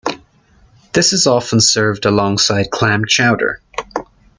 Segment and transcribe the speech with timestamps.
[0.93, 3.61] This is often served alongside clam chowder.